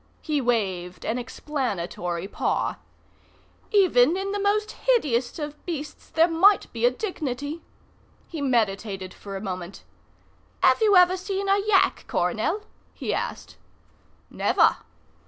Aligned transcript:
He 0.23 0.41
waved 0.41 1.05
an 1.05 1.19
explanatory 1.19 2.27
paw. 2.27 2.77
"Even 3.69 4.17
in 4.17 4.31
the 4.31 4.39
most 4.41 4.71
hideous 4.71 5.37
of 5.37 5.63
beasts 5.63 6.09
there 6.09 6.27
might 6.27 6.73
be 6.73 6.87
a 6.87 6.89
dignity." 6.89 7.61
He 8.27 8.41
meditated 8.41 9.13
for 9.13 9.35
a 9.37 9.41
moment. 9.41 9.83
"Have 10.63 10.81
you 10.81 10.95
ever 10.95 11.15
seen 11.17 11.47
a 11.47 11.59
yak, 11.59 12.05
Coronel?" 12.07 12.63
he 12.95 13.13
asked. 13.13 13.57
"Never." 14.31 14.77